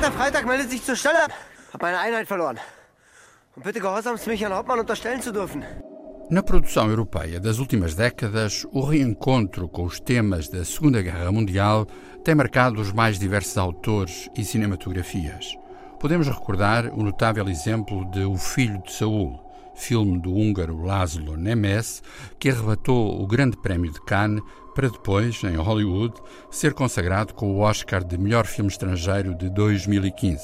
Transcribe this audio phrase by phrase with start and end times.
[0.00, 1.18] Freitag, Freitag meldet sich zur Stelle.
[1.72, 2.58] Hab meine Einheit verloren.
[3.54, 5.64] Und bitte gehorsamst mich an Hauptmann unterstellen zu dürfen.
[6.30, 11.86] Na produção europeia das últimas décadas, o reencontro com os temas da Segunda Guerra Mundial
[12.24, 15.58] tem marcado os mais diversos autores e cinematografias.
[16.00, 19.38] Podemos recordar o notável exemplo de O Filho de Saul,
[19.74, 22.02] filme do húngaro Laszlo Nemes,
[22.38, 24.42] que arrebatou o Grande Prémio de Cannes
[24.74, 26.14] para depois, em Hollywood,
[26.50, 30.40] ser consagrado com o Oscar de Melhor Filme Estrangeiro de 2015.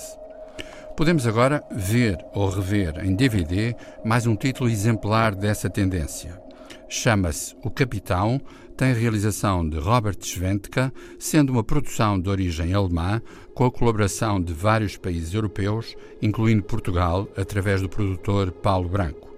[0.95, 6.39] Podemos agora ver ou rever em DVD mais um título exemplar dessa tendência.
[6.87, 8.39] Chama-se O Capitão,
[8.77, 13.23] tem realização de Robert Schwentka, sendo uma produção de origem alemã,
[13.55, 19.35] com a colaboração de vários países europeus, incluindo Portugal, através do produtor Paulo Branco.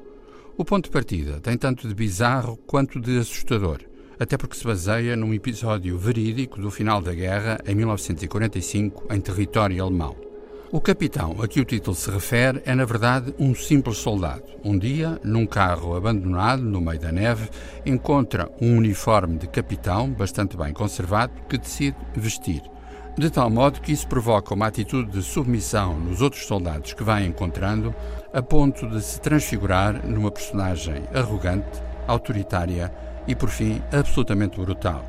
[0.57, 3.79] O ponto de partida tem tanto de bizarro quanto de assustador,
[4.19, 9.81] até porque se baseia num episódio verídico do final da guerra, em 1945, em território
[9.81, 10.28] alemão.
[10.71, 14.43] O capitão a que o título se refere é, na verdade, um simples soldado.
[14.63, 17.49] Um dia, num carro abandonado no meio da neve,
[17.87, 22.63] encontra um uniforme de capitão, bastante bem conservado, que decide vestir.
[23.17, 27.25] De tal modo que isso provoca uma atitude de submissão nos outros soldados que vai
[27.25, 27.95] encontrando,
[28.31, 32.93] a ponto de se transfigurar numa personagem arrogante, autoritária
[33.27, 35.03] e, por fim, absolutamente brutal.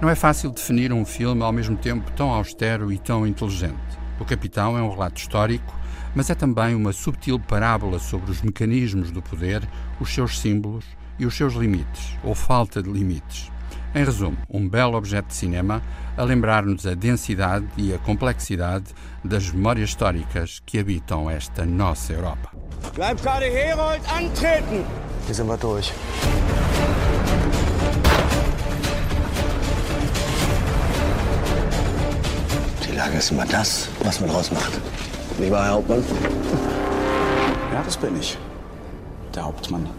[0.00, 4.03] Não é fácil definir um filme ao mesmo tempo tão austero e tão inteligente.
[4.18, 5.74] O Capitão é um relato histórico,
[6.14, 9.62] mas é também uma subtil parábola sobre os mecanismos do poder,
[10.00, 10.84] os seus símbolos
[11.18, 13.50] e os seus limites, ou falta de limites.
[13.94, 15.80] Em resumo, um belo objeto de cinema
[16.16, 18.86] a lembrar-nos a densidade e a complexidade
[19.24, 22.50] das memórias históricas que habitam esta nossa Europa.
[22.96, 24.84] Leibgarde Herold antreten!
[25.26, 25.92] Hier sind wir durch.
[33.04, 34.72] Die Lage ist immer das, was man draus macht.
[35.38, 36.02] Lieber Herr Hauptmann?
[37.70, 38.38] Ja, das bin ich.
[39.34, 39.90] Der Hauptmann.